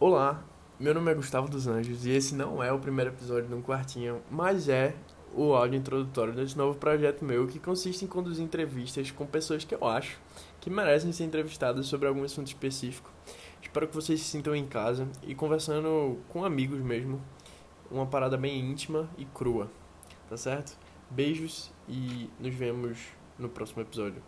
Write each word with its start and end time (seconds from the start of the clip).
Olá, 0.00 0.44
meu 0.78 0.94
nome 0.94 1.10
é 1.10 1.14
Gustavo 1.16 1.48
dos 1.48 1.66
Anjos 1.66 2.06
e 2.06 2.10
esse 2.12 2.32
não 2.32 2.62
é 2.62 2.72
o 2.72 2.78
primeiro 2.78 3.10
episódio 3.10 3.48
de 3.48 3.54
um 3.56 3.60
quartinho, 3.60 4.22
mas 4.30 4.68
é 4.68 4.94
o 5.34 5.52
áudio 5.52 5.76
introdutório 5.76 6.32
desse 6.32 6.56
novo 6.56 6.78
projeto 6.78 7.24
meu 7.24 7.48
que 7.48 7.58
consiste 7.58 8.04
em 8.04 8.08
conduzir 8.08 8.44
entrevistas 8.44 9.10
com 9.10 9.26
pessoas 9.26 9.64
que 9.64 9.74
eu 9.74 9.84
acho 9.84 10.20
que 10.60 10.70
merecem 10.70 11.10
ser 11.10 11.24
entrevistadas 11.24 11.86
sobre 11.86 12.06
algum 12.06 12.22
assunto 12.22 12.46
específico. 12.46 13.10
Espero 13.60 13.88
que 13.88 13.94
vocês 13.96 14.20
se 14.20 14.28
sintam 14.28 14.54
em 14.54 14.66
casa 14.66 15.08
e 15.24 15.34
conversando 15.34 16.20
com 16.28 16.44
amigos 16.44 16.80
mesmo, 16.80 17.20
uma 17.90 18.06
parada 18.06 18.36
bem 18.36 18.56
íntima 18.56 19.10
e 19.18 19.24
crua, 19.24 19.68
tá 20.28 20.36
certo? 20.36 20.78
Beijos 21.10 21.72
e 21.88 22.30
nos 22.38 22.54
vemos 22.54 23.00
no 23.36 23.48
próximo 23.48 23.82
episódio. 23.82 24.22